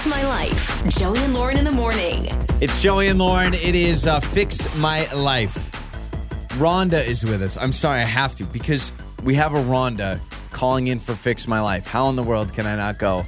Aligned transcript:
Fix 0.00 0.16
My 0.16 0.26
Life. 0.28 0.88
Joey 0.98 1.18
and 1.18 1.34
Lauren 1.34 1.58
in 1.58 1.64
the 1.66 1.72
morning. 1.72 2.28
It's 2.62 2.80
Joey 2.80 3.08
and 3.08 3.18
Lauren. 3.18 3.52
It 3.52 3.74
is 3.74 4.06
uh, 4.06 4.18
Fix 4.18 4.74
My 4.78 5.04
Life. 5.12 5.52
Rhonda 6.56 7.06
is 7.06 7.22
with 7.26 7.42
us. 7.42 7.58
I'm 7.58 7.70
sorry, 7.74 8.00
I 8.00 8.04
have 8.04 8.34
to 8.36 8.44
because 8.44 8.92
we 9.24 9.34
have 9.34 9.52
a 9.52 9.58
Rhonda 9.58 10.18
calling 10.52 10.86
in 10.86 11.00
for 11.00 11.12
Fix 11.12 11.46
My 11.46 11.60
Life. 11.60 11.86
How 11.86 12.08
in 12.08 12.16
the 12.16 12.22
world 12.22 12.54
can 12.54 12.64
I 12.64 12.76
not 12.76 12.98
go? 12.98 13.26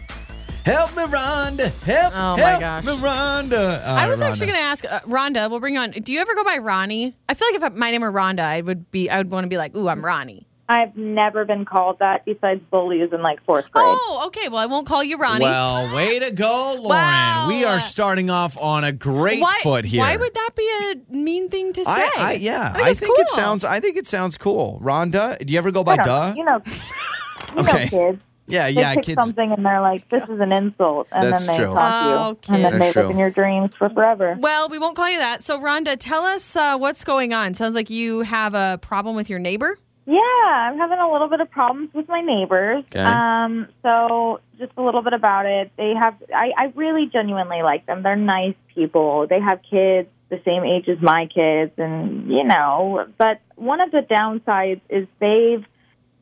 Help 0.65 0.97
me, 0.97 1.03
Rhonda. 1.03 1.85
Help, 1.85 2.13
Oh, 2.17 2.37
my 2.39 2.41
help 2.41 2.61
gosh. 2.61 2.85
me, 2.87 2.93
Rhonda. 2.93 3.87
All 3.87 3.97
I 3.99 4.09
was 4.09 4.21
Rhonda. 4.21 4.31
actually 4.31 4.47
going 4.47 4.59
to 4.59 4.65
ask 4.65 4.85
uh, 4.91 5.01
Rhonda. 5.01 5.51
We'll 5.51 5.61
bring 5.61 5.75
you 5.75 5.81
on. 5.81 5.91
Do 5.91 6.11
you 6.11 6.21
ever 6.21 6.35
go 6.35 6.43
by 6.43 6.57
Ronnie? 6.57 7.15
I 7.29 7.35
feel 7.35 7.49
like 7.53 7.71
if 7.71 7.77
my 7.79 7.91
name 7.91 8.01
were 8.01 8.11
Rhonda, 8.13 8.41
I 8.41 8.63
would 8.63 8.91
be. 8.91 9.11
I 9.11 9.19
would 9.19 9.31
want 9.31 9.45
to 9.45 9.49
be 9.51 9.59
like, 9.59 9.77
"Ooh, 9.77 9.91
I'm 9.91 10.03
Ronnie." 10.03 10.47
I've 10.73 10.97
never 10.97 11.45
been 11.45 11.65
called 11.65 11.99
that 11.99 12.25
besides 12.25 12.61
bullies 12.71 13.13
in 13.13 13.21
like 13.23 13.45
fourth 13.45 13.71
grade. 13.71 13.85
Oh, 13.87 14.25
okay. 14.29 14.49
Well, 14.49 14.59
I 14.59 14.67
won't 14.67 14.87
call 14.87 15.05
you 15.05 15.19
Ronnie. 15.19 15.45
Well, 15.45 15.95
way 15.95 16.19
to 16.19 16.35
go, 16.35 16.77
Lauren. 16.83 16.99
Wow. 16.99 17.45
We 17.49 17.65
are 17.65 17.81
starting 17.81 18.31
off 18.31 18.57
on 18.61 18.83
a 18.85 18.93
great 18.93 19.41
why, 19.43 19.61
foot 19.63 19.85
here. 19.85 20.01
Why 20.03 20.17
would 20.17 20.35
that 20.35 20.51
be 20.57 20.71
a 21.13 21.15
mean 21.15 21.49
thing 21.51 21.73
to 21.75 21.85
say? 21.85 21.91
I, 21.91 22.11
I 22.17 22.33
yeah, 22.41 22.71
I 22.71 22.73
think, 22.73 22.87
I 22.87 22.91
it's 22.91 23.01
think 23.01 23.19
it 23.21 23.29
sounds. 23.29 23.65
I 23.65 23.81
think 23.81 23.97
it 23.97 24.07
sounds 24.07 24.39
cool. 24.39 24.81
Rhonda, 24.83 25.39
do 25.45 25.53
you 25.53 25.59
ever 25.59 25.71
go 25.71 25.85
by 25.85 25.97
Duh? 25.97 26.33
You 26.37 26.45
know, 26.45 26.63
you 26.67 27.59
Okay. 27.59 27.85
know 27.85 27.89
kids. 27.91 28.23
yeah, 28.47 28.67
They 28.71 28.73
yeah, 28.81 28.95
pick 28.95 29.05
kids. 29.05 29.23
something 29.23 29.53
and 29.53 29.65
they're 29.65 29.81
like, 29.83 30.09
"This 30.09 30.23
is 30.29 30.41
an 30.41 30.53
insult," 30.53 31.09
and 31.13 31.31
That's 31.33 31.47
then 31.47 31.57
they 31.57 31.65
true. 31.65 31.75
talk 31.75 31.95
Oh, 32.03 32.09
you, 32.09 32.55
and 32.55 32.65
then 32.65 32.73
kids. 32.73 32.81
they 32.81 32.87
That's 32.87 32.97
live 32.97 33.11
in 33.11 33.19
your 33.19 33.31
dreams 33.31 33.71
for 33.79 33.91
forever. 33.91 34.37
Well, 34.39 34.69
we 34.69 34.79
won't 34.79 34.97
call 34.97 35.11
you 35.11 35.19
that. 35.19 35.43
So, 35.43 35.61
Rhonda, 35.61 35.97
tell 35.99 36.25
us 36.25 36.57
uh, 36.57 36.79
what's 36.79 37.05
going 37.05 37.33
on. 37.35 37.53
Sounds 37.55 37.75
like 37.75 37.91
you 37.91 38.21
have 38.23 38.55
a 38.55 38.79
problem 38.81 39.17
with 39.17 39.29
your 39.29 39.39
neighbor. 39.39 39.79
Yeah, 40.05 40.19
I'm 40.21 40.79
having 40.79 40.99
a 40.99 41.11
little 41.13 41.29
bit 41.29 41.41
of 41.41 41.51
problems 41.51 41.91
with 41.95 42.09
my 42.09 42.21
neighbors. 42.21 42.85
Okay. 42.91 43.01
Um, 43.01 43.69
so 43.83 44.41
just 44.59 44.73
a 44.77 44.83
little 44.83 45.03
bit 45.03 45.13
about 45.13 45.47
it. 45.47 45.71
They 45.77 45.95
have, 45.95 46.17
I, 46.35 46.53
I 46.59 46.73
really 46.75 47.07
genuinely 47.13 47.63
like 47.63 47.87
them. 47.87 48.03
They're 48.03 48.17
nice 48.17 48.57
people. 48.75 49.27
They 49.29 49.41
have 49.41 49.61
kids 49.69 50.09
the 50.29 50.41
same 50.45 50.65
age 50.65 50.89
as 50.89 51.01
my 51.03 51.27
kids, 51.27 51.73
and 51.77 52.29
you 52.29 52.43
know. 52.43 53.07
But 53.19 53.41
one 53.55 53.81
of 53.81 53.91
the 53.91 54.01
downsides 54.01 54.81
is 54.89 55.07
they've, 55.21 55.65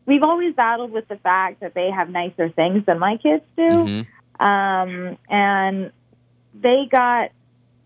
we've 0.04 0.24
always 0.24 0.54
battled 0.54 0.90
with 0.90 1.06
the 1.08 1.16
fact 1.16 1.60
that 1.60 1.74
they 1.74 1.90
have 1.90 2.10
nicer 2.10 2.50
things 2.50 2.84
than 2.86 2.98
my 2.98 3.16
kids 3.16 3.44
do. 3.56 3.62
Mhm. 3.62 4.06
Um, 4.40 5.16
and 5.28 5.92
they 6.60 6.86
got 6.90 7.30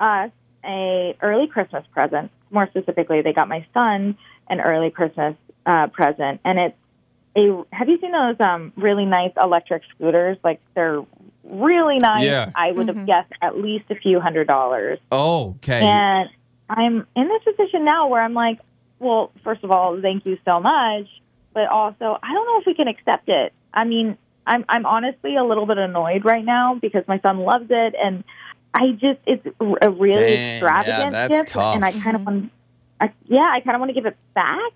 us 0.00 0.30
a 0.64 1.14
early 1.20 1.46
Christmas 1.46 1.84
present. 1.92 2.30
More 2.50 2.66
specifically, 2.68 3.20
they 3.20 3.32
got 3.32 3.48
my 3.48 3.66
son 3.74 4.16
an 4.48 4.60
early 4.60 4.90
Christmas 4.90 5.34
uh, 5.66 5.86
present, 5.88 6.40
and 6.44 6.58
it's 6.58 6.76
a. 7.36 7.64
Have 7.72 7.88
you 7.88 7.98
seen 8.00 8.12
those 8.12 8.36
um, 8.40 8.72
really 8.76 9.04
nice 9.04 9.32
electric 9.40 9.82
scooters? 9.94 10.38
Like 10.44 10.60
they're 10.74 11.02
really 11.44 11.98
nice. 11.98 12.24
Yeah. 12.24 12.50
I 12.54 12.72
would 12.72 12.88
have 12.88 13.06
guessed 13.06 13.32
at 13.42 13.58
least 13.58 13.84
a 13.90 13.94
few 13.94 14.20
hundred 14.20 14.46
dollars. 14.46 14.98
Oh, 15.12 15.50
okay. 15.56 15.82
And 15.82 16.28
I'm 16.68 17.06
in 17.14 17.28
this 17.28 17.42
position 17.44 17.84
now 17.84 18.08
where 18.08 18.22
I'm 18.22 18.34
like, 18.34 18.60
well, 18.98 19.30
first 19.42 19.62
of 19.64 19.70
all, 19.70 20.00
thank 20.00 20.24
you 20.26 20.38
so 20.44 20.60
much, 20.60 21.06
but 21.52 21.68
also 21.68 22.18
I 22.22 22.32
don't 22.32 22.46
know 22.46 22.60
if 22.60 22.66
we 22.66 22.74
can 22.74 22.88
accept 22.88 23.28
it. 23.28 23.52
I 23.72 23.84
mean, 23.84 24.16
I'm 24.46 24.64
I'm 24.68 24.86
honestly 24.86 25.36
a 25.36 25.44
little 25.44 25.66
bit 25.66 25.78
annoyed 25.78 26.24
right 26.24 26.44
now 26.44 26.78
because 26.80 27.06
my 27.08 27.18
son 27.20 27.38
loves 27.38 27.66
it, 27.70 27.94
and 28.00 28.24
I 28.72 28.92
just 28.92 29.20
it's 29.26 29.46
a 29.80 29.90
really 29.90 30.36
Dang, 30.36 30.56
extravagant 30.56 30.98
yeah, 30.98 31.10
that's 31.10 31.34
gift, 31.34 31.48
tough. 31.50 31.76
and 31.76 31.84
I 31.84 31.92
kind 31.92 32.16
of 32.16 32.26
want, 32.26 32.52
I, 33.00 33.12
yeah, 33.26 33.50
I 33.52 33.60
kind 33.60 33.76
of 33.76 33.80
want 33.80 33.90
to 33.90 33.94
give 33.94 34.06
it 34.06 34.16
back, 34.34 34.72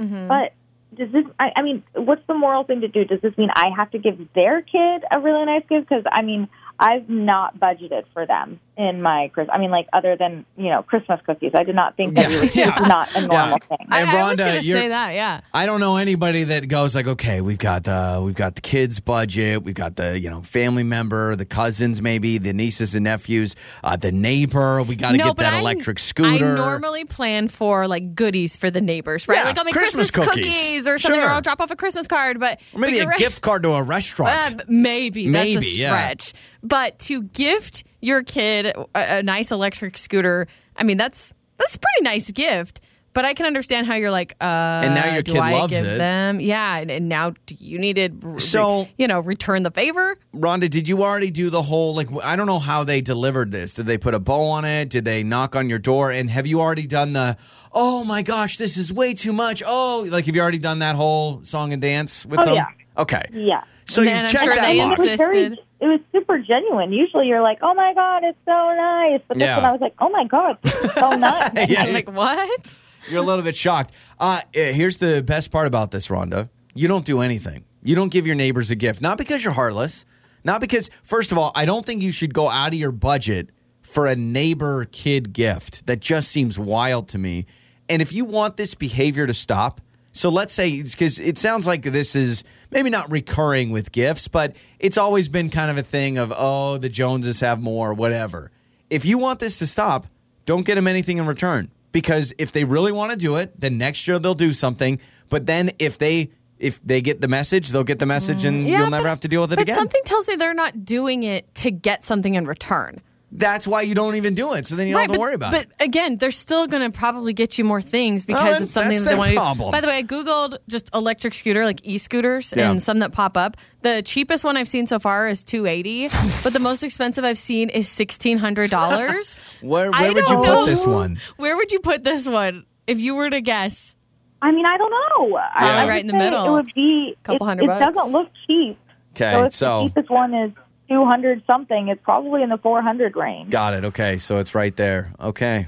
Mm-hmm. 0.00 0.28
but. 0.28 0.52
Does 0.92 1.12
this? 1.12 1.24
I, 1.38 1.52
I 1.54 1.62
mean, 1.62 1.84
what's 1.94 2.26
the 2.26 2.34
moral 2.34 2.64
thing 2.64 2.80
to 2.80 2.88
do? 2.88 3.04
Does 3.04 3.20
this 3.20 3.38
mean 3.38 3.48
I 3.54 3.70
have 3.76 3.92
to 3.92 3.98
give 3.98 4.18
their 4.34 4.60
kid 4.60 5.04
a 5.08 5.20
really 5.20 5.44
nice 5.44 5.62
gift? 5.68 5.88
Because 5.88 6.02
I 6.10 6.22
mean, 6.22 6.48
I've 6.80 7.08
not 7.08 7.60
budgeted 7.60 8.06
for 8.12 8.26
them 8.26 8.58
in 8.80 9.02
my 9.02 9.28
Christmas. 9.34 9.54
I 9.54 9.58
mean, 9.58 9.70
like 9.70 9.88
other 9.92 10.16
than 10.16 10.44
you 10.56 10.68
know 10.70 10.82
Christmas 10.82 11.20
cookies. 11.26 11.52
I 11.54 11.64
did 11.64 11.74
not 11.74 11.96
think 11.96 12.14
that 12.14 12.22
Yeah, 12.22 12.28
we 12.28 12.40
would, 12.40 12.54
yeah. 12.56 12.68
it's 12.78 12.88
not 12.88 13.08
a 13.14 13.20
normal 13.20 13.36
Yeah. 13.36 13.56
thing. 13.76 13.86
I, 13.90 14.00
And 14.00 14.10
I 14.10 14.14
was 14.28 14.36
going 14.36 14.60
to 14.60 14.66
you're- 14.66 14.80
say 14.80 14.88
that. 14.88 15.14
Yeah. 15.14 15.40
I 15.52 15.66
don't 15.66 15.80
know 15.80 15.96
anybody 15.96 16.44
that 16.44 16.68
goes 16.68 16.94
like, 16.94 17.06
okay, 17.06 17.40
we've 17.40 17.58
got 17.58 17.86
uh, 17.88 18.20
we've 18.24 18.34
got 18.34 18.54
the 18.54 18.60
kids' 18.60 19.00
budget, 19.00 19.62
we've 19.64 19.74
got 19.74 19.96
the 19.96 20.18
you 20.18 20.30
know 20.30 20.42
family 20.42 20.82
member, 20.82 21.36
the 21.36 21.44
cousins, 21.44 22.00
maybe 22.00 22.38
the 22.38 22.52
nieces 22.52 22.94
and 22.94 23.04
nephews, 23.04 23.54
uh, 23.84 23.96
the 23.96 24.12
neighbor. 24.12 24.82
We 24.82 24.96
got 24.96 25.12
to 25.12 25.18
no, 25.18 25.24
get 25.24 25.36
that 25.36 25.54
I- 25.54 25.58
electric 25.60 25.98
scooter. 25.98 26.52
I 26.52 26.56
normally 26.56 27.04
plan 27.04 27.48
for 27.48 27.86
like 27.86 28.14
goodies 28.14 28.56
for 28.56 28.70
the 28.70 28.80
neighbors, 28.80 29.28
right? 29.28 29.36
Yeah, 29.38 29.44
like 29.44 29.58
I'll 29.58 29.64
make 29.64 29.74
Christmas 29.74 30.10
Christmas, 30.10 30.44
cookies. 30.44 30.88
or 30.88 30.98
something, 30.98 31.20
Sure. 31.20 31.28
or 31.28 31.32
I'll 31.34 31.40
drop 31.42 31.60
off 31.60 31.70
a 31.70 31.76
Christmas 31.76 32.06
card. 32.06 32.40
But 32.40 32.60
or 32.72 32.80
maybe 32.80 32.92
but 32.92 32.96
a 32.96 33.00
you're 33.02 33.08
right. 33.10 33.18
gift 33.18 33.42
card 33.42 33.62
to 33.64 33.70
a 33.72 33.82
restaurant. 33.82 34.60
Uh, 34.60 34.64
maybe 34.68 35.28
that's 35.28 35.54
Maybe, 35.54 35.66
a 35.66 35.70
yeah. 35.70 35.88
stretch. 35.88 36.32
But 36.62 36.98
to 37.00 37.22
gift 37.22 37.84
your 38.00 38.22
kid 38.22 38.66
a, 38.66 38.86
a 38.94 39.22
nice 39.22 39.50
electric 39.50 39.98
scooter, 39.98 40.46
I 40.76 40.82
mean 40.84 40.96
that's 40.96 41.34
that's 41.58 41.74
a 41.76 41.78
pretty 41.78 42.02
nice 42.04 42.30
gift. 42.30 42.80
But 43.12 43.24
I 43.24 43.34
can 43.34 43.44
understand 43.44 43.88
how 43.88 43.94
you're 43.96 44.12
like, 44.12 44.36
uh, 44.40 44.44
and 44.44 44.94
now 44.94 45.12
your 45.12 45.22
do 45.22 45.32
kid 45.32 45.40
I 45.40 45.52
loves 45.52 45.72
give 45.72 45.84
it. 45.84 45.98
Them? 45.98 46.38
Yeah, 46.38 46.76
and, 46.76 46.92
and 46.92 47.08
now 47.08 47.30
do 47.46 47.56
you 47.58 47.76
need 47.80 47.94
to, 47.96 48.08
re- 48.22 48.38
So- 48.40 48.86
you 48.98 49.08
know, 49.08 49.18
return 49.18 49.64
the 49.64 49.72
favor? 49.72 50.16
Rhonda, 50.32 50.70
did 50.70 50.88
you 50.88 51.02
already 51.02 51.32
do 51.32 51.50
the 51.50 51.60
whole 51.60 51.92
like? 51.96 52.06
I 52.22 52.36
don't 52.36 52.46
know 52.46 52.60
how 52.60 52.84
they 52.84 53.00
delivered 53.00 53.50
this. 53.50 53.74
Did 53.74 53.86
they 53.86 53.98
put 53.98 54.14
a 54.14 54.20
bow 54.20 54.44
on 54.50 54.64
it? 54.64 54.90
Did 54.90 55.04
they 55.04 55.24
knock 55.24 55.56
on 55.56 55.68
your 55.68 55.80
door? 55.80 56.12
And 56.12 56.30
have 56.30 56.46
you 56.46 56.60
already 56.60 56.86
done 56.86 57.12
the? 57.12 57.36
Oh 57.72 58.04
my 58.04 58.22
gosh, 58.22 58.58
this 58.58 58.76
is 58.76 58.92
way 58.92 59.12
too 59.12 59.32
much. 59.32 59.60
Oh, 59.66 60.06
like 60.08 60.26
have 60.26 60.36
you 60.36 60.40
already 60.40 60.58
done 60.60 60.78
that 60.78 60.94
whole 60.94 61.42
song 61.42 61.72
and 61.72 61.82
dance 61.82 62.24
with 62.24 62.38
Oh, 62.38 62.44
them? 62.44 62.54
yeah. 62.54 62.66
Okay, 62.98 63.22
yeah. 63.32 63.62
so 63.86 64.02
you've 64.02 64.12
checked 64.28 64.42
sure 64.44 64.54
that 64.54 64.76
box. 64.76 64.98
It 64.98 65.02
was 65.02 65.14
very. 65.16 65.58
It 65.80 65.86
was 65.86 66.00
super 66.12 66.38
genuine. 66.38 66.92
Usually, 66.92 67.26
you're 67.26 67.40
like, 67.42 67.58
"Oh 67.62 67.72
my 67.74 67.94
god, 67.94 68.22
it's 68.24 68.38
so 68.44 68.52
nice," 68.52 69.20
but 69.28 69.38
this 69.38 69.46
Yeah. 69.46 69.56
one, 69.56 69.64
I 69.64 69.72
was 69.72 69.80
like, 69.80 69.94
"Oh 69.98 70.10
my 70.10 70.24
god, 70.24 70.58
this 70.62 70.74
is 70.74 70.92
so 70.92 71.10
nice." 71.16 71.50
Yeah. 71.70 71.82
I'm 71.84 71.92
like, 71.94 72.10
what? 72.12 72.78
You're 73.08 73.22
a 73.22 73.26
little 73.26 73.42
bit 73.44 73.56
shocked. 73.56 73.94
Uh, 74.18 74.40
eh, 74.54 74.72
here's 74.72 74.98
the 74.98 75.22
best 75.22 75.50
part 75.50 75.66
about 75.66 75.90
this, 75.90 76.08
Rhonda. 76.08 76.50
You 76.74 76.86
don't 76.88 77.04
do 77.06 77.20
anything. 77.20 77.64
You 77.82 77.94
don't 77.94 78.12
give 78.12 78.26
your 78.26 78.36
neighbors 78.36 78.70
a 78.70 78.74
gift. 78.76 79.00
Not 79.00 79.16
because 79.16 79.42
you're 79.42 79.54
heartless. 79.54 80.04
Not 80.44 80.60
because, 80.60 80.90
first 81.02 81.32
of 81.32 81.38
all, 81.38 81.50
I 81.54 81.64
don't 81.64 81.84
think 81.86 82.02
you 82.02 82.12
should 82.12 82.34
go 82.34 82.48
out 82.50 82.68
of 82.68 82.74
your 82.74 82.92
budget 82.92 83.50
for 83.82 84.06
a 84.06 84.14
neighbor 84.14 84.84
kid 84.92 85.32
gift. 85.32 85.86
That 85.86 86.00
just 86.00 86.30
seems 86.30 86.58
wild 86.58 87.08
to 87.08 87.18
me. 87.18 87.46
And 87.88 88.02
if 88.02 88.12
you 88.12 88.24
want 88.26 88.56
this 88.58 88.74
behavior 88.74 89.26
to 89.26 89.34
stop, 89.34 89.80
so 90.12 90.28
let's 90.28 90.52
say, 90.52 90.82
because 90.82 91.18
it 91.18 91.38
sounds 91.38 91.66
like 91.66 91.82
this 91.82 92.14
is 92.14 92.44
maybe 92.70 92.90
not 92.90 93.10
recurring 93.10 93.70
with 93.70 93.92
gifts, 93.92 94.28
but 94.28 94.54
it's 94.78 94.98
always 94.98 95.28
been 95.28 95.50
kind 95.50 95.70
of 95.70 95.78
a 95.78 95.82
thing 95.82 96.18
of, 96.18 96.32
oh, 96.36 96.78
the 96.78 96.88
Joneses 96.88 97.40
have 97.40 97.60
more, 97.60 97.92
whatever. 97.94 98.50
If 98.88 99.04
you 99.04 99.18
want 99.18 99.40
this 99.40 99.58
to 99.58 99.66
stop, 99.66 100.06
don't 100.46 100.64
get 100.66 100.74
them 100.76 100.86
anything 100.86 101.18
in 101.18 101.26
return 101.26 101.70
because 101.92 102.32
if 102.38 102.52
they 102.52 102.64
really 102.64 102.92
want 102.92 103.12
to 103.12 103.18
do 103.18 103.36
it, 103.36 103.58
then 103.58 103.78
next 103.78 104.06
year 104.08 104.18
they'll 104.18 104.34
do 104.34 104.52
something. 104.52 104.98
But 105.28 105.46
then 105.46 105.70
if 105.78 105.98
they 105.98 106.30
if 106.58 106.78
they 106.84 107.00
get 107.00 107.22
the 107.22 107.28
message, 107.28 107.70
they'll 107.70 107.84
get 107.84 107.98
the 107.98 108.04
message, 108.06 108.44
and 108.44 108.66
mm. 108.66 108.68
Yeah, 108.68 108.80
you'll 108.80 108.90
never 108.90 109.04
but- 109.04 109.08
have 109.10 109.20
to 109.20 109.28
deal 109.28 109.40
with 109.40 109.52
it 109.52 109.56
But 109.56 109.62
again. 109.62 109.76
something 109.76 110.02
tells 110.04 110.28
me 110.28 110.36
they're 110.36 110.52
not 110.52 110.84
doing 110.84 111.22
it 111.22 111.54
to 111.56 111.70
get 111.70 112.04
something 112.04 112.34
in 112.34 112.46
return. 112.46 113.00
That's 113.32 113.66
why 113.68 113.82
you 113.82 113.94
don't 113.94 114.16
even 114.16 114.34
do 114.34 114.54
it. 114.54 114.66
So 114.66 114.74
then 114.74 114.88
you 114.88 114.94
don't 114.94 115.02
have 115.02 115.10
to 115.10 115.14
but, 115.14 115.20
worry 115.20 115.34
about 115.34 115.52
but 115.52 115.62
it. 115.62 115.72
But 115.78 115.84
again, 115.86 116.16
they're 116.16 116.32
still 116.32 116.66
going 116.66 116.90
to 116.90 116.96
probably 116.96 117.32
get 117.32 117.58
you 117.58 117.64
more 117.64 117.80
things 117.80 118.24
because 118.24 118.42
Well, 118.42 118.62
it's 118.64 118.72
something 118.74 118.90
that's 118.90 119.04
that 119.04 119.10
they 119.10 119.10
their 119.10 119.18
want 119.18 119.30
to 119.30 119.36
problem. 119.36 119.68
do. 119.68 119.72
By 119.72 119.80
the 119.80 119.86
way, 119.86 119.96
I 119.98 120.02
googled 120.02 120.58
just 120.68 120.92
electric 120.94 121.34
scooter, 121.34 121.64
like 121.64 121.80
e-scooters, 121.84 122.52
Yeah. 122.56 122.70
and 122.70 122.82
some 122.82 122.98
that 122.98 123.12
pop 123.12 123.36
up. 123.36 123.56
The 123.82 124.02
cheapest 124.02 124.42
one 124.42 124.56
I've 124.56 124.66
seen 124.68 124.86
so 124.88 124.98
far 124.98 125.28
is 125.28 125.44
two 125.44 125.66
eighty, 125.66 126.08
but 126.42 126.52
the 126.52 126.58
most 126.58 126.82
expensive 126.82 127.24
I've 127.24 127.38
seen 127.38 127.68
is 127.70 127.88
sixteen 127.88 128.36
hundred 128.38 128.68
dollars. 128.70 129.36
Where 129.62 129.90
where 129.92 130.08
would 130.12 130.16
you 130.28 130.42
don't 130.42 130.44
put 130.44 130.66
this 130.66 130.86
one? 130.86 131.20
Where 131.36 131.56
would 131.56 131.70
you 131.72 131.78
put 131.80 132.02
this 132.04 132.28
one 132.28 132.66
if 132.88 132.98
you 132.98 133.14
were 133.14 133.30
to 133.30 133.40
guess? 133.40 133.94
I 134.42 134.50
mean, 134.52 134.66
I 134.66 134.76
don't 134.76 134.90
know. 134.90 135.36
I- 135.36 135.66
Yeah. 135.66 135.76
I 135.76 135.84
would 135.84 135.90
Right 135.90 136.00
in 136.00 136.06
the 136.08 136.12
middle. 136.14 136.46
It 136.46 136.50
would 136.50 136.72
be 136.74 137.14
a 137.18 137.24
Couple 137.24 137.46
it, 137.46 137.48
hundred 137.48 137.64
It 137.64 137.66
bucks. 137.68 137.94
doesn't 137.94 138.12
look 138.12 138.28
cheap. 138.46 138.78
Okay, 139.14 139.32
so 139.32 139.48
so 139.50 139.82
the 139.84 139.88
cheapest 139.90 140.10
one 140.10 140.34
is 140.34 140.52
two 140.90 141.04
hundred 141.04 141.42
something, 141.46 141.88
it's 141.88 142.02
probably 142.02 142.42
in 142.42 142.48
the 142.48 142.58
four 142.58 142.82
hundred 142.82 143.16
range. 143.16 143.50
got 143.50 143.74
it. 143.74 143.84
Okay, 143.84 144.18
so 144.18 144.38
it's 144.38 144.54
right 144.54 144.74
there. 144.76 145.12
Okay, 145.20 145.66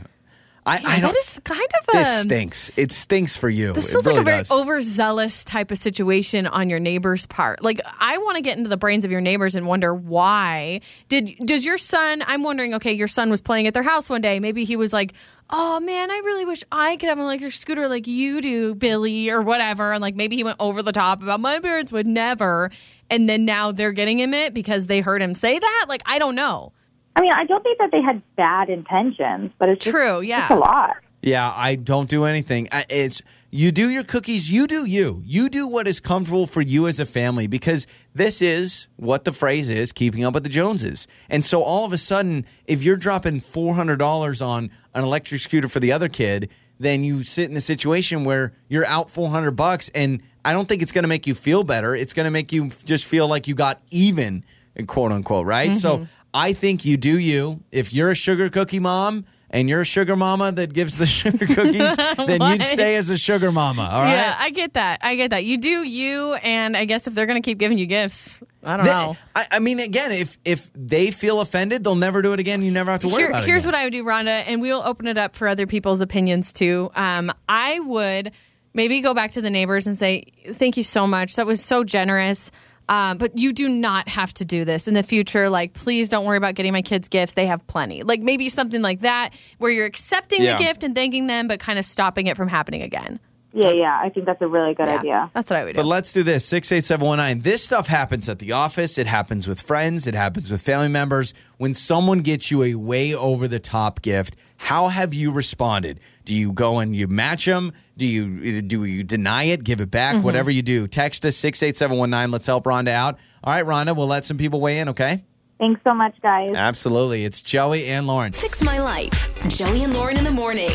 I 0.64 0.76
I 0.76 1.00
don't. 1.00 1.12
that 1.12 1.16
is 1.16 1.40
kind 1.44 1.60
of 1.60 1.94
a 1.94 1.98
This 1.98 2.08
um, 2.08 2.24
stinks. 2.24 2.70
It 2.76 2.92
stinks 2.92 3.36
for 3.36 3.48
you. 3.48 3.72
This 3.72 3.88
it 3.88 3.92
feels 3.92 4.06
really 4.06 4.18
like 4.18 4.22
a 4.22 4.24
very 4.24 4.38
does. 4.38 4.52
overzealous 4.52 5.42
type 5.44 5.70
of 5.72 5.78
situation 5.78 6.46
on 6.46 6.70
your 6.70 6.78
neighbor's 6.78 7.26
part. 7.26 7.64
Like 7.64 7.80
I 8.00 8.18
want 8.18 8.36
to 8.36 8.42
get 8.42 8.58
into 8.58 8.68
the 8.68 8.76
brains 8.76 9.04
of 9.04 9.10
your 9.10 9.20
neighbors 9.20 9.56
and 9.56 9.66
wonder 9.66 9.92
why 9.92 10.80
did 11.08 11.34
does 11.44 11.64
your 11.64 11.78
son? 11.78 12.22
I'm 12.26 12.44
wondering. 12.44 12.74
Okay, 12.74 12.92
your 12.92 13.08
son 13.08 13.30
was 13.30 13.40
playing 13.40 13.66
at 13.66 13.74
their 13.74 13.82
house 13.82 14.08
one 14.08 14.20
day. 14.20 14.38
Maybe 14.38 14.64
he 14.64 14.76
was 14.76 14.92
like, 14.92 15.14
"Oh 15.50 15.80
man, 15.80 16.10
I 16.12 16.18
really 16.24 16.44
wish 16.44 16.62
I 16.70 16.96
could 16.96 17.08
have 17.08 17.18
an 17.18 17.24
electric 17.24 17.52
scooter 17.52 17.88
like 17.88 18.06
you 18.06 18.40
do, 18.40 18.74
Billy, 18.76 19.30
or 19.30 19.42
whatever." 19.42 19.92
And 19.92 20.00
like 20.00 20.14
maybe 20.14 20.36
he 20.36 20.44
went 20.44 20.58
over 20.60 20.80
the 20.80 20.92
top 20.92 21.22
about 21.22 21.40
my 21.40 21.58
parents 21.58 21.92
would 21.92 22.06
never. 22.06 22.70
And 23.10 23.28
then 23.28 23.44
now 23.44 23.72
they're 23.72 23.92
getting 23.92 24.20
him 24.20 24.32
it 24.32 24.54
because 24.54 24.86
they 24.86 25.00
heard 25.00 25.20
him 25.22 25.34
say 25.34 25.58
that. 25.58 25.86
Like 25.88 26.02
I 26.06 26.20
don't 26.20 26.36
know. 26.36 26.72
I 27.14 27.20
mean, 27.20 27.32
I 27.32 27.44
don't 27.44 27.62
think 27.62 27.78
that 27.78 27.90
they 27.92 28.00
had 28.00 28.22
bad 28.36 28.70
intentions, 28.70 29.52
but 29.58 29.68
it's 29.68 29.84
just, 29.84 29.94
True, 29.94 30.20
yeah. 30.20 30.42
it's 30.42 30.50
a 30.50 30.56
lot. 30.56 30.96
Yeah, 31.20 31.52
I 31.54 31.76
don't 31.76 32.08
do 32.08 32.24
anything. 32.24 32.68
It's 32.88 33.22
You 33.50 33.70
do 33.70 33.90
your 33.90 34.02
cookies, 34.02 34.50
you 34.50 34.66
do 34.66 34.84
you. 34.84 35.22
You 35.24 35.48
do 35.48 35.68
what 35.68 35.86
is 35.86 36.00
comfortable 36.00 36.46
for 36.48 36.60
you 36.60 36.88
as 36.88 36.98
a 36.98 37.06
family 37.06 37.46
because 37.46 37.86
this 38.14 38.42
is 38.42 38.88
what 38.96 39.24
the 39.24 39.32
phrase 39.32 39.70
is 39.70 39.92
keeping 39.92 40.24
up 40.24 40.34
with 40.34 40.42
the 40.42 40.48
Joneses. 40.48 41.06
And 41.28 41.44
so 41.44 41.62
all 41.62 41.84
of 41.84 41.92
a 41.92 41.98
sudden, 41.98 42.44
if 42.66 42.82
you're 42.82 42.96
dropping 42.96 43.40
$400 43.40 44.44
on 44.44 44.70
an 44.94 45.04
electric 45.04 45.40
scooter 45.40 45.68
for 45.68 45.78
the 45.78 45.92
other 45.92 46.08
kid, 46.08 46.48
then 46.80 47.04
you 47.04 47.22
sit 47.22 47.48
in 47.48 47.56
a 47.56 47.60
situation 47.60 48.24
where 48.24 48.52
you're 48.68 48.86
out 48.86 49.08
400 49.08 49.52
bucks 49.52 49.90
and 49.94 50.20
I 50.44 50.52
don't 50.52 50.68
think 50.68 50.82
it's 50.82 50.90
going 50.90 51.04
to 51.04 51.08
make 51.08 51.28
you 51.28 51.36
feel 51.36 51.62
better. 51.62 51.94
It's 51.94 52.14
going 52.14 52.24
to 52.24 52.32
make 52.32 52.52
you 52.52 52.70
just 52.84 53.04
feel 53.04 53.28
like 53.28 53.46
you 53.46 53.54
got 53.54 53.80
even, 53.90 54.44
quote 54.88 55.12
unquote, 55.12 55.46
right? 55.46 55.76
So 55.76 55.98
mm-hmm. 55.98 56.04
I 56.34 56.52
think 56.52 56.84
you 56.84 56.96
do 56.96 57.18
you. 57.18 57.62
If 57.70 57.92
you're 57.92 58.10
a 58.10 58.14
sugar 58.14 58.48
cookie 58.48 58.80
mom 58.80 59.24
and 59.50 59.68
you're 59.68 59.82
a 59.82 59.84
sugar 59.84 60.16
mama 60.16 60.50
that 60.52 60.72
gives 60.72 60.96
the 60.96 61.06
sugar 61.18 61.46
cookies, 61.46 61.96
then 62.26 62.40
you 62.40 62.58
stay 62.58 62.96
as 62.96 63.10
a 63.10 63.18
sugar 63.18 63.52
mama, 63.52 63.82
all 63.92 64.00
right? 64.00 64.12
Yeah, 64.12 64.34
I 64.38 64.48
get 64.50 64.72
that. 64.74 65.00
I 65.02 65.14
get 65.14 65.28
that. 65.30 65.44
You 65.44 65.58
do 65.58 65.82
you, 65.82 66.32
and 66.34 66.74
I 66.76 66.86
guess 66.86 67.06
if 67.06 67.14
they're 67.14 67.26
going 67.26 67.40
to 67.42 67.44
keep 67.44 67.58
giving 67.58 67.76
you 67.76 67.84
gifts, 67.84 68.42
I 68.64 68.76
don't 68.78 68.86
They- 68.86 68.92
know. 68.92 69.16
I, 69.36 69.46
I 69.52 69.58
mean, 69.58 69.78
again, 69.80 70.10
if 70.12 70.38
if 70.44 70.70
they 70.74 71.10
feel 71.10 71.40
offended, 71.42 71.84
they'll 71.84 71.96
never 71.96 72.22
do 72.22 72.32
it 72.32 72.40
again. 72.40 72.62
You 72.62 72.70
never 72.70 72.90
have 72.90 73.00
to 73.00 73.08
worry 73.08 73.18
Here- 73.22 73.28
about 73.28 73.42
it. 73.42 73.46
here's 73.46 73.64
again. 73.64 73.72
what 73.74 73.80
I 73.80 73.84
would 73.84 73.92
do, 73.92 74.04
Rhonda, 74.04 74.42
and 74.46 74.62
we'll 74.62 74.82
open 74.82 75.06
it 75.06 75.18
up 75.18 75.36
for 75.36 75.48
other 75.48 75.66
people's 75.66 76.00
opinions 76.00 76.52
too. 76.54 76.90
Um, 76.94 77.30
I 77.48 77.78
would 77.80 78.32
maybe 78.72 79.00
go 79.02 79.12
back 79.12 79.32
to 79.32 79.42
the 79.42 79.50
neighbors 79.50 79.86
and 79.86 79.98
say, 79.98 80.24
"Thank 80.52 80.78
you 80.78 80.82
so 80.82 81.06
much. 81.06 81.36
That 81.36 81.44
was 81.46 81.62
so 81.62 81.84
generous." 81.84 82.50
Um, 82.88 83.16
but 83.18 83.38
you 83.38 83.52
do 83.52 83.68
not 83.68 84.08
have 84.08 84.34
to 84.34 84.44
do 84.44 84.64
this 84.64 84.88
in 84.88 84.94
the 84.94 85.02
future. 85.02 85.48
Like, 85.48 85.72
please 85.72 86.08
don't 86.08 86.24
worry 86.26 86.36
about 86.36 86.54
getting 86.54 86.72
my 86.72 86.82
kids 86.82 87.08
gifts. 87.08 87.32
They 87.34 87.46
have 87.46 87.66
plenty. 87.66 88.02
Like, 88.02 88.20
maybe 88.20 88.48
something 88.48 88.82
like 88.82 89.00
that 89.00 89.30
where 89.58 89.70
you're 89.70 89.86
accepting 89.86 90.42
Yeah. 90.42 90.56
the 90.58 90.64
gift 90.64 90.82
and 90.84 90.94
thanking 90.94 91.26
them, 91.26 91.48
but 91.48 91.60
kind 91.60 91.78
of 91.78 91.84
stopping 91.84 92.26
it 92.26 92.36
from 92.36 92.48
happening 92.48 92.82
again. 92.82 93.20
Yeah, 93.54 93.70
yeah. 93.70 94.00
I 94.02 94.08
think 94.08 94.24
that's 94.24 94.40
a 94.40 94.46
really 94.46 94.72
good 94.74 94.88
Yeah, 94.88 94.98
idea. 94.98 95.30
That's 95.34 95.50
what 95.50 95.58
I 95.58 95.64
would 95.64 95.72
do. 95.72 95.76
But 95.76 95.86
let's 95.86 96.12
do 96.12 96.22
this 96.22 96.44
68719. 96.46 97.42
This 97.42 97.62
stuff 97.62 97.86
happens 97.86 98.28
at 98.28 98.38
the 98.38 98.52
office. 98.52 98.96
It 98.96 99.06
happens 99.06 99.46
with 99.46 99.60
friends. 99.60 100.06
It 100.06 100.14
happens 100.14 100.50
with 100.50 100.62
family 100.62 100.88
members. 100.88 101.34
When 101.58 101.74
someone 101.74 102.20
gets 102.20 102.50
you 102.50 102.62
a 102.62 102.74
way 102.76 103.14
over 103.14 103.46
the 103.46 103.58
top 103.58 104.00
gift, 104.00 104.36
how 104.56 104.88
have 104.88 105.12
you 105.12 105.30
responded? 105.30 106.00
Do 106.24 106.34
you 106.34 106.52
go 106.52 106.78
and 106.78 106.94
you 106.94 107.08
match 107.08 107.44
them? 107.46 107.72
Do 107.96 108.06
you 108.06 108.62
do 108.62 108.84
you 108.84 109.02
deny 109.02 109.44
it, 109.44 109.64
give 109.64 109.80
it 109.80 109.90
back, 109.90 110.14
Mm-hmm. 110.16 110.24
whatever 110.24 110.50
you 110.50 110.62
do? 110.62 110.86
Text 110.88 111.24
us 111.26 111.36
68719. 111.36 112.30
Let's 112.30 112.46
help 112.46 112.64
Rhonda 112.64 112.88
out. 112.88 113.18
All 113.44 113.52
right, 113.52 113.64
Rhonda, 113.64 113.96
we'll 113.96 114.06
let 114.06 114.24
some 114.24 114.36
people 114.38 114.60
weigh 114.60 114.78
in, 114.78 114.88
okay? 114.90 115.24
Thanks 115.58 115.80
so 115.86 115.94
much, 115.94 116.14
guys. 116.22 116.54
Absolutely. 116.56 117.24
It's 117.24 117.40
Joey 117.40 117.86
and 117.86 118.06
Lauren. 118.06 118.32
Fix 118.32 118.62
My 118.62 118.78
Life. 118.80 119.28
Joey 119.48 119.84
and 119.84 119.92
Lauren 119.92 120.16
in 120.16 120.24
the 120.24 120.30
morning. 120.32 120.70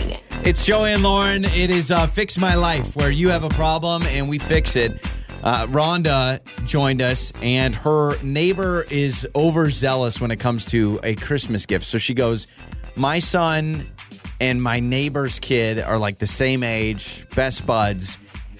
It's 0.45 0.65
Joey 0.65 0.91
and 0.93 1.03
Lauren. 1.03 1.43
It 1.43 1.69
is 1.69 1.91
uh, 1.91 2.07
Fix 2.07 2.37
My 2.37 2.55
Life, 2.55 2.95
where 2.95 3.11
you 3.11 3.27
have 3.29 3.43
a 3.43 3.49
problem 3.49 4.03
and 4.11 4.29
we 4.29 4.39
fix 4.39 4.75
it. 4.77 5.01
Uh, 5.43 5.67
Rhonda 5.67 6.39
joined 6.65 7.01
us, 7.01 7.31
and 7.41 7.75
her 7.75 8.21
neighbor 8.23 8.85
is 8.89 9.27
overzealous 9.35 10.19
when 10.21 10.31
it 10.31 10.37
comes 10.39 10.65
to 10.67 10.99
a 11.03 11.15
Christmas 11.15 11.65
gift. 11.65 11.85
So 11.85 11.97
she 11.97 12.13
goes, 12.13 12.47
My 12.95 13.19
son 13.19 13.87
and 14.39 14.61
my 14.61 14.79
neighbor's 14.79 15.39
kid 15.39 15.79
are 15.79 15.97
like 15.97 16.17
the 16.19 16.27
same 16.27 16.63
age, 16.63 17.25
best 17.35 17.65
buds, 17.65 18.17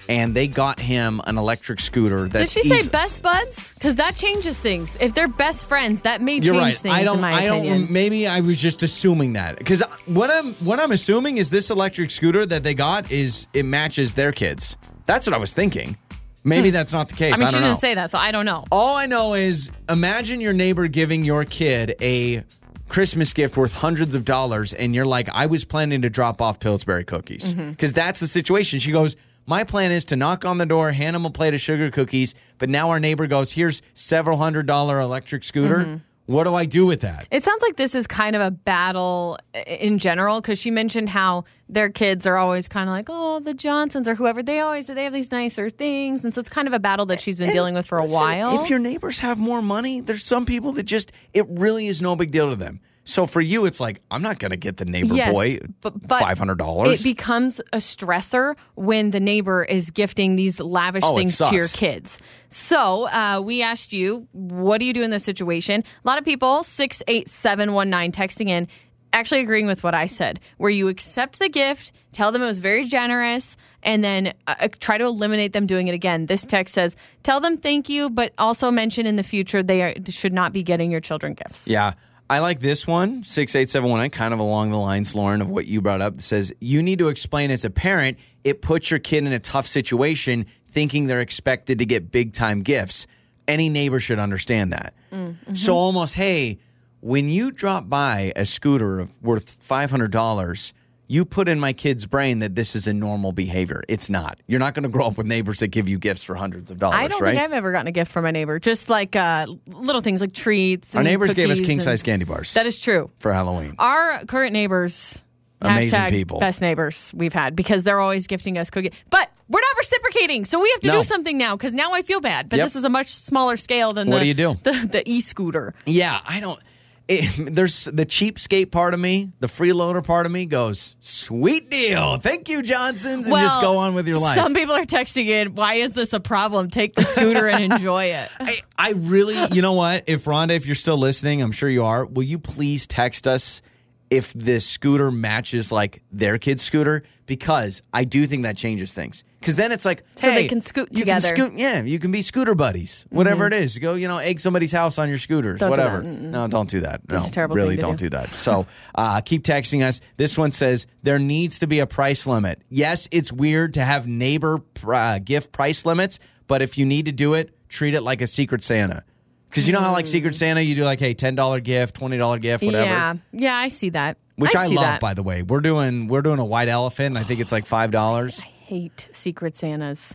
and 0.08 0.34
they 0.34 0.48
got 0.48 0.80
him 0.80 1.20
an 1.26 1.36
electric 1.36 1.80
scooter. 1.80 2.28
That's 2.28 2.54
Did 2.54 2.64
she 2.64 2.68
say 2.80 2.88
best 2.88 3.22
buds? 3.22 3.74
Because 3.74 3.96
that 3.96 4.16
changes 4.16 4.56
things. 4.56 4.96
If 5.00 5.14
they're 5.14 5.28
best 5.28 5.66
friends, 5.66 6.02
that 6.02 6.22
may 6.22 6.34
You're 6.36 6.54
change 6.54 6.56
right. 6.56 6.76
things. 6.76 6.94
I 6.94 7.04
don't. 7.04 7.16
in 7.16 7.20
my 7.20 7.32
I 7.32 7.42
opinion. 7.42 7.80
don't. 7.82 7.90
Maybe 7.90 8.26
I 8.26 8.40
was 8.40 8.60
just 8.60 8.82
assuming 8.82 9.34
that 9.34 9.58
because 9.58 9.82
what 10.06 10.30
I'm 10.30 10.54
what 10.64 10.80
I'm 10.80 10.92
assuming 10.92 11.36
is 11.36 11.50
this 11.50 11.70
electric 11.70 12.10
scooter 12.10 12.46
that 12.46 12.64
they 12.64 12.74
got 12.74 13.12
is 13.12 13.46
it 13.52 13.64
matches 13.66 14.14
their 14.14 14.32
kids. 14.32 14.76
That's 15.06 15.26
what 15.26 15.34
I 15.34 15.38
was 15.38 15.52
thinking. 15.52 15.96
Maybe 16.44 16.70
that's 16.70 16.92
not 16.94 17.08
the 17.08 17.14
case. 17.14 17.36
Hmm. 17.36 17.42
I 17.42 17.46
mean, 17.46 17.48
she 17.48 17.52
don't 17.56 17.62
know. 17.62 17.68
didn't 17.68 17.80
say 17.80 17.94
that, 17.94 18.10
so 18.10 18.16
I 18.18 18.30
don't 18.32 18.46
know. 18.46 18.64
All 18.72 18.96
I 18.96 19.04
know 19.06 19.34
is 19.34 19.70
imagine 19.90 20.40
your 20.40 20.54
neighbor 20.54 20.88
giving 20.88 21.24
your 21.24 21.44
kid 21.44 21.94
a 22.00 22.42
Christmas 22.88 23.32
gift 23.32 23.56
worth 23.56 23.74
hundreds 23.74 24.14
of 24.14 24.24
dollars, 24.24 24.72
and 24.72 24.94
you're 24.94 25.04
like, 25.04 25.28
I 25.30 25.46
was 25.46 25.64
planning 25.64 26.02
to 26.02 26.10
drop 26.10 26.40
off 26.40 26.60
Pillsbury 26.60 27.04
cookies. 27.04 27.54
Mm-hmm. 27.54 27.70
Because 27.70 27.92
that's 27.92 28.20
the 28.20 28.26
situation. 28.26 28.78
She 28.78 28.92
goes, 28.92 29.16
My 29.46 29.64
plan 29.64 29.92
is 29.92 30.04
to 30.06 30.16
knock 30.16 30.44
on 30.44 30.58
the 30.58 30.66
door, 30.66 30.92
hand 30.92 31.14
him 31.14 31.24
a 31.24 31.30
plate 31.30 31.54
of 31.54 31.60
sugar 31.60 31.90
cookies, 31.90 32.34
but 32.58 32.68
now 32.68 32.90
our 32.90 32.98
neighbor 33.00 33.26
goes, 33.26 33.52
Here's 33.52 33.82
several 33.94 34.38
hundred 34.38 34.66
dollar 34.66 35.00
electric 35.00 35.44
scooter. 35.44 35.78
Mm-hmm. 35.78 35.96
What 36.28 36.44
do 36.44 36.54
I 36.54 36.66
do 36.66 36.84
with 36.84 37.00
that? 37.00 37.26
It 37.30 37.42
sounds 37.42 37.62
like 37.62 37.76
this 37.76 37.94
is 37.94 38.06
kind 38.06 38.36
of 38.36 38.42
a 38.42 38.50
battle 38.50 39.38
uh, 39.54 39.60
in 39.60 39.98
general 39.98 40.42
because 40.42 40.58
she 40.58 40.70
mentioned 40.70 41.08
how 41.08 41.44
their 41.70 41.88
kids 41.88 42.26
are 42.26 42.36
always 42.36 42.68
kind 42.68 42.86
of 42.86 42.92
like, 42.92 43.06
oh, 43.08 43.40
the 43.40 43.54
Johnsons 43.54 44.06
or 44.06 44.14
whoever. 44.14 44.42
They 44.42 44.60
always 44.60 44.88
they 44.88 45.04
have 45.04 45.14
these 45.14 45.32
nicer 45.32 45.70
things, 45.70 46.26
and 46.26 46.34
so 46.34 46.40
it's 46.40 46.50
kind 46.50 46.68
of 46.68 46.74
a 46.74 46.78
battle 46.78 47.06
that 47.06 47.22
she's 47.22 47.38
been 47.38 47.50
dealing 47.50 47.74
with 47.74 47.86
for 47.86 47.96
a 47.96 48.02
Listen, 48.02 48.14
while. 48.14 48.62
If 48.62 48.68
your 48.68 48.78
neighbors 48.78 49.20
have 49.20 49.38
more 49.38 49.62
money, 49.62 50.02
there's 50.02 50.26
some 50.26 50.44
people 50.44 50.72
that 50.72 50.82
just, 50.82 51.12
it 51.32 51.46
really 51.48 51.86
is 51.86 52.02
no 52.02 52.14
big 52.14 52.30
deal 52.30 52.50
to 52.50 52.56
them. 52.56 52.80
So 53.08 53.24
for 53.26 53.40
you, 53.40 53.64
it's 53.64 53.80
like, 53.80 54.02
I'm 54.10 54.20
not 54.20 54.38
going 54.38 54.50
to 54.50 54.58
get 54.58 54.76
the 54.76 54.84
neighbor 54.84 55.14
Yes, 55.14 55.32
boy 55.32 55.58
but- 55.80 56.06
but 56.06 56.22
$500. 56.22 56.92
It 56.92 57.02
becomes 57.02 57.58
a 57.72 57.78
stressor 57.78 58.54
when 58.74 59.12
the 59.12 59.18
neighbor 59.20 59.64
is 59.64 59.90
gifting 59.90 60.36
these 60.36 60.60
lavish 60.60 61.04
Oh, 61.06 61.16
things 61.16 61.38
to 61.38 61.54
your 61.54 61.68
kids. 61.68 62.18
So 62.50 63.08
uh, 63.08 63.40
we 63.42 63.62
asked 63.62 63.94
you, 63.94 64.28
what 64.32 64.76
do 64.78 64.84
you 64.84 64.92
do 64.92 65.02
in 65.02 65.10
this 65.10 65.24
situation? 65.24 65.84
A 66.04 66.06
lot 66.06 66.18
of 66.18 66.24
people, 66.26 66.62
68719, 66.64 68.12
texting 68.12 68.48
in, 68.50 68.68
actually 69.14 69.40
agreeing 69.40 69.66
with 69.66 69.82
what 69.82 69.94
I 69.94 70.04
said, 70.04 70.38
where 70.58 70.70
you 70.70 70.88
accept 70.88 71.38
the 71.38 71.48
gift, 71.48 71.92
tell 72.12 72.30
them 72.30 72.42
it 72.42 72.46
was 72.46 72.58
very 72.58 72.84
generous, 72.84 73.56
and 73.82 74.04
then 74.04 74.34
uh, 74.46 74.68
try 74.80 74.98
to 74.98 75.04
eliminate 75.04 75.54
them 75.54 75.66
doing 75.66 75.88
it 75.88 75.94
again. 75.94 76.26
This 76.26 76.44
text 76.44 76.74
says, 76.74 76.94
tell 77.22 77.40
them 77.40 77.56
thank 77.56 77.88
you, 77.88 78.10
but 78.10 78.34
also 78.36 78.70
mention 78.70 79.06
in 79.06 79.16
the 79.16 79.22
future 79.22 79.62
they 79.62 79.82
are, 79.82 79.94
should 80.10 80.34
not 80.34 80.52
be 80.52 80.62
getting 80.62 80.90
your 80.90 81.00
children 81.00 81.32
gifts. 81.34 81.68
Yeah. 81.68 81.94
I 82.30 82.40
like 82.40 82.60
this 82.60 82.86
one, 82.86 83.24
68719, 83.24 84.10
kind 84.10 84.34
of 84.34 84.40
along 84.40 84.70
the 84.70 84.76
lines, 84.76 85.14
Lauren, 85.14 85.40
of 85.40 85.48
what 85.48 85.66
you 85.66 85.80
brought 85.80 86.02
up. 86.02 86.14
It 86.14 86.22
says, 86.22 86.52
You 86.60 86.82
need 86.82 86.98
to 86.98 87.08
explain 87.08 87.50
as 87.50 87.64
a 87.64 87.70
parent, 87.70 88.18
it 88.44 88.60
puts 88.60 88.90
your 88.90 89.00
kid 89.00 89.24
in 89.24 89.32
a 89.32 89.38
tough 89.38 89.66
situation 89.66 90.46
thinking 90.70 91.06
they're 91.06 91.20
expected 91.20 91.78
to 91.78 91.86
get 91.86 92.10
big 92.10 92.34
time 92.34 92.62
gifts. 92.62 93.06
Any 93.46 93.70
neighbor 93.70 93.98
should 93.98 94.18
understand 94.18 94.74
that. 94.74 94.92
Mm-hmm. 95.10 95.54
So, 95.54 95.74
almost, 95.74 96.14
hey, 96.14 96.58
when 97.00 97.30
you 97.30 97.50
drop 97.50 97.88
by 97.88 98.32
a 98.36 98.44
scooter 98.44 99.08
worth 99.22 99.58
$500, 99.66 100.72
you 101.08 101.24
put 101.24 101.48
in 101.48 101.58
my 101.58 101.72
kid's 101.72 102.06
brain 102.06 102.38
that 102.40 102.54
this 102.54 102.76
is 102.76 102.86
a 102.86 102.92
normal 102.92 103.32
behavior. 103.32 103.82
It's 103.88 104.08
not. 104.10 104.38
You're 104.46 104.60
not 104.60 104.74
going 104.74 104.82
to 104.84 104.88
grow 104.88 105.06
up 105.06 105.16
with 105.16 105.26
neighbors 105.26 105.58
that 105.60 105.68
give 105.68 105.88
you 105.88 105.98
gifts 105.98 106.22
for 106.22 106.34
hundreds 106.34 106.70
of 106.70 106.76
dollars, 106.76 106.98
I 106.98 107.08
don't 107.08 107.20
right? 107.22 107.30
think 107.34 107.42
I've 107.42 107.52
ever 107.52 107.72
gotten 107.72 107.86
a 107.88 107.92
gift 107.92 108.12
from 108.12 108.26
a 108.26 108.30
neighbor. 108.32 108.58
Just 108.58 108.88
like 108.90 109.16
uh, 109.16 109.46
little 109.66 110.02
things 110.02 110.20
like 110.20 110.32
treats. 110.34 110.94
Our 110.94 111.02
neighbors 111.02 111.34
gave 111.34 111.50
us 111.50 111.60
king 111.60 111.80
size 111.80 112.02
candy 112.02 112.24
bars 112.26 112.52
That 112.54 112.66
is 112.66 112.78
true. 112.78 113.10
for 113.20 113.32
Halloween. 113.32 113.74
Our 113.78 114.24
current 114.26 114.52
neighbors, 114.52 115.24
Amazing 115.60 116.10
people. 116.10 116.38
best 116.38 116.60
neighbors 116.60 117.12
we've 117.16 117.32
had 117.32 117.56
because 117.56 117.82
they're 117.82 117.98
always 118.00 118.26
gifting 118.28 118.58
us 118.58 118.70
cookies. 118.70 118.92
But 119.10 119.28
we're 119.48 119.60
not 119.60 119.76
reciprocating, 119.78 120.44
so 120.44 120.60
we 120.60 120.70
have 120.70 120.80
to 120.82 120.88
No. 120.88 120.98
do 120.98 121.02
something 121.04 121.36
now 121.36 121.56
because 121.56 121.74
now 121.74 121.94
I 121.94 122.02
feel 122.02 122.20
bad. 122.20 122.48
But 122.48 122.58
Yep. 122.58 122.66
this 122.66 122.76
is 122.76 122.84
a 122.84 122.88
much 122.90 123.08
smaller 123.08 123.56
scale 123.56 123.92
than 123.92 124.08
What 124.08 124.18
the, 124.18 124.20
do 124.22 124.28
you 124.28 124.34
do? 124.34 124.54
the 124.62 124.88
the 124.92 125.10
e 125.10 125.20
scooter. 125.20 125.74
Yeah, 125.86 126.20
I 126.26 126.38
don't. 126.38 126.60
It, 127.08 127.54
there's 127.54 127.84
the 127.86 128.06
cheapskate 128.06 128.70
part 128.70 128.94
of 128.94 129.00
me, 129.00 129.32
the 129.40 129.46
freeloader 129.46 130.06
part 130.06 130.26
of 130.26 130.32
me 130.32 130.46
goes, 130.46 130.94
sweet 131.00 131.70
deal. 131.70 132.18
Thank 132.18 132.48
you, 132.48 132.62
Johnsons, 132.62 133.26
and 133.26 133.36
just 133.36 133.60
go 133.60 133.78
on 133.78 133.94
with 133.94 134.06
your 134.06 134.18
life. 134.18 134.36
Some 134.36 134.54
people 134.54 134.74
are 134.74 134.84
texting 134.84 135.26
in, 135.26 135.54
"Why 135.54 135.74
is 135.74 135.92
this 135.92 136.12
a 136.12 136.20
problem? 136.20 136.70
Take 136.70 136.94
the 136.94 137.02
scooter 137.02 137.48
and 137.48 137.72
enjoy 137.72 138.04
it." 138.06 138.28
I, 138.40 138.56
I 138.76 138.90
really, 138.92 139.36
you 139.52 139.62
know 139.62 139.72
what? 139.72 140.04
If 140.06 140.24
Rhonda, 140.26 140.50
if 140.50 140.66
you're 140.66 140.74
still 140.74 140.98
listening, 140.98 141.42
I'm 141.42 141.52
sure 141.52 141.68
you 141.68 141.84
are. 141.84 142.04
Will 142.04 142.24
you 142.24 142.38
please 142.38 142.86
text 142.86 143.26
us 143.26 143.62
if 144.10 144.32
this 144.34 144.66
scooter 144.66 145.10
matches 145.10 145.72
like 145.72 146.02
their 146.12 146.38
kid's 146.38 146.62
scooter? 146.62 147.02
Because 147.26 147.82
I 147.92 148.04
do 148.04 148.26
think 148.26 148.42
that 148.44 148.56
changes 148.56 148.92
things. 148.92 149.24
Because 149.40 149.54
then 149.54 149.70
it's 149.70 149.84
like, 149.84 150.02
So 150.16 150.26
they 150.28 150.48
can 150.48 150.60
scoot 150.60 150.88
you 150.90 151.04
can 151.04 151.20
together. 151.20 151.28
Mm-hmm. 151.28 151.46
scoot- 151.50 151.58
yeah, 151.60 151.82
you 151.82 151.98
can 152.00 152.10
be 152.10 152.22
scooter 152.22 152.54
buddies, 152.56 153.06
whatever 153.10 153.46
it 153.46 153.52
is. 153.52 153.78
Go, 153.78 153.94
you 153.94 154.08
know, 154.08 154.18
egg 154.18 154.40
somebody's 154.40 154.72
house 154.72 154.98
on 154.98 155.08
your 155.08 155.18
scooters, 155.18 155.60
Don't 155.60 155.68
do 155.68 155.70
whatever. 155.70 156.00
that. 156.00 156.06
No, 156.06 156.48
don't 156.48 156.68
do 156.68 156.80
that. 156.80 157.02
That's 157.06 157.22
no, 157.22 157.28
a 157.28 157.32
terrible 157.32 157.54
really, 157.54 157.76
don't 157.76 157.96
do. 157.96 158.06
do 158.06 158.16
that. 158.16 158.30
So 158.30 158.66
uh, 158.96 159.20
keep 159.20 159.44
texting 159.44 159.84
us. 159.86 160.00
This 160.16 160.36
one 160.36 160.50
says 160.50 160.86
there 161.04 161.20
needs 161.20 161.60
to 161.60 161.68
be 161.68 161.78
a 161.78 161.86
price 161.86 162.26
limit. 162.26 162.62
Yes, 162.68 163.06
it's 163.12 163.32
weird 163.32 163.74
to 163.74 163.84
have 163.84 164.08
neighbor 164.08 164.58
uh, 164.86 165.20
gift 165.20 165.52
price 165.52 165.86
limits, 165.86 166.18
but 166.48 166.60
if 166.60 166.76
you 166.76 166.84
need 166.84 167.06
to 167.06 167.12
do 167.12 167.34
it, 167.34 167.54
treat 167.68 167.94
it 167.94 168.02
like 168.02 168.20
a 168.20 168.26
Secret 168.26 168.64
Santa. 168.64 169.04
Because 169.50 169.66
you 169.66 169.72
know 169.72 169.80
how 169.80 169.92
like 169.92 170.06
Secret 170.08 170.34
Santa, 170.36 170.60
you 170.60 170.74
do 170.74 170.84
like, 170.84 170.98
hey, 170.98 171.14
ten 171.14 171.34
dollar 171.36 171.60
gift, 171.60 171.94
twenty 171.94 172.18
dollar 172.18 172.38
gift, 172.38 172.64
whatever. 172.64 172.84
Yeah, 172.84 173.14
yeah, 173.32 173.54
I 173.56 173.68
see 173.68 173.90
that. 173.90 174.18
Which 174.36 174.54
I, 174.54 174.66
see 174.66 174.74
love, 174.76 174.84
that. 174.84 175.00
by 175.00 175.14
the 175.14 175.22
way. 175.22 175.42
We're 175.42 175.60
doing 175.60 176.06
we're 176.08 176.22
doing 176.22 176.38
a 176.38 176.44
white 176.44 176.68
elephant. 176.68 177.06
and 177.08 177.18
I 177.18 177.22
think 177.22 177.40
it's 177.40 177.52
like 177.52 177.64
five 177.66 177.90
dollars. 177.90 178.42
Hate 178.68 179.08
Secret 179.12 179.56
Santas. 179.56 180.14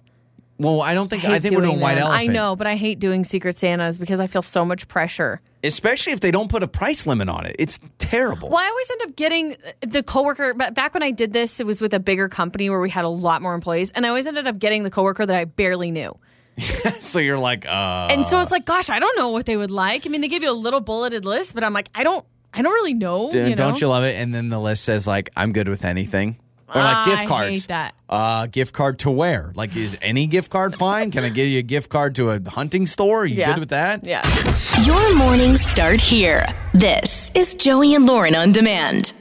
Well, 0.60 0.82
I 0.82 0.94
don't 0.94 1.10
think 1.10 1.26
I, 1.26 1.34
hate 1.34 1.42
think 1.42 1.56
we're 1.56 1.64
doing 1.64 1.80
white 1.80 1.96
them. 1.96 2.04
elephant. 2.04 2.30
I 2.30 2.34
know, 2.34 2.56
but 2.56 2.68
I 2.68 2.76
hate 2.76 3.00
doing 3.00 3.24
Secret 3.24 3.58
Santas 3.58 3.98
because 3.98 4.20
I 4.20 4.28
feel 4.28 4.44
so 4.44 4.64
much 4.64 4.88
pressure. 4.88 5.42
especially 5.64 6.14
if 6.14 6.20
they 6.20 6.30
don't 6.30 6.50
put 6.50 6.62
a 6.62 6.68
price 6.68 7.08
limit 7.08 7.28
on 7.28 7.46
it. 7.48 7.56
It's 7.58 7.80
terrible. 7.98 8.50
Well, 8.50 8.60
I 8.60 8.68
always 8.70 8.92
end 8.92 9.02
up 9.04 9.16
getting 9.16 9.56
the 9.82 10.04
coworker. 10.04 10.54
But 10.54 10.76
back 10.76 10.94
when 10.94 11.02
I 11.02 11.10
did 11.12 11.34
this, 11.34 11.60
it 11.60 11.66
was 11.66 11.82
with 11.82 11.94
a 11.94 12.00
bigger 12.00 12.30
company 12.30 12.70
where 12.70 12.80
we 12.80 12.92
had 12.92 13.04
a 13.04 13.10
lot 13.10 13.42
more 13.42 13.56
employees, 13.56 13.90
and 13.92 14.06
I 14.06 14.10
always 14.10 14.28
ended 14.28 14.46
up 14.46 14.60
getting 14.60 14.84
the 14.84 14.92
coworker 14.92 15.26
that 15.26 15.36
I 15.36 15.46
barely 15.46 15.90
knew. 15.90 16.16
so 17.00 17.18
you're 17.18 17.40
like, 17.40 17.66
uh, 17.68 18.10
And 18.12 18.24
so 18.26 18.40
it's 18.40 18.52
like, 18.52 18.66
gosh, 18.66 18.92
I 18.92 19.00
don't 19.00 19.18
know 19.18 19.30
what 19.32 19.48
they 19.48 19.58
would 19.58 19.72
like. 19.72 20.06
I 20.06 20.10
mean, 20.10 20.22
they 20.22 20.28
give 20.28 20.44
you 20.44 20.52
a 20.52 20.54
little 20.54 20.82
bulleted 20.82 21.26
list, 21.26 21.56
but 21.56 21.64
I'm 21.64 21.74
like, 21.74 21.90
I 21.96 22.04
don't, 22.04 22.24
I 22.54 22.62
don't 22.62 22.74
really 22.74 22.94
know. 22.94 23.32
d- 23.32 23.40
you 23.40 23.44
know? 23.50 23.56
don't 23.56 23.82
you 23.82 23.88
love 23.88 24.04
it? 24.04 24.16
And 24.18 24.36
then 24.36 24.50
the 24.50 24.60
list 24.60 24.84
says 24.84 25.08
like, 25.08 25.32
I'm 25.36 25.52
good 25.52 25.68
with 25.68 25.84
anything, 25.84 26.38
or 26.76 26.82
like 26.82 27.06
gift 27.06 27.22
I 27.24 27.26
cards. 27.26 27.50
hate 27.52 27.68
that. 27.68 27.96
Uh, 28.10 28.46
gift 28.48 28.74
card 28.74 29.00
to 29.00 29.10
where? 29.12 29.52
Like, 29.56 29.76
is 29.76 29.98
any 30.02 30.28
gift 30.28 30.50
card 30.52 30.76
fine? 30.86 31.12
Can 31.12 31.24
I 31.24 31.30
give 31.30 31.48
you 31.48 31.60
a 31.60 31.64
gift 31.64 31.90
card 31.90 32.16
to 32.16 32.30
a 32.32 32.40
hunting 32.50 32.86
store? 32.86 33.22
Are 33.22 33.26
you 33.26 33.36
Yeah. 33.38 33.52
good 33.54 33.60
with 33.60 33.70
that? 33.70 34.06
Yeah. 34.06 34.22
Your 34.84 35.18
mornings 35.18 35.62
start 35.62 36.00
here. 36.02 36.46
This 36.74 37.32
is 37.36 37.56
Joey 37.56 37.96
and 37.96 38.06
Lauren 38.06 38.36
on 38.36 38.52
demand. 38.52 39.14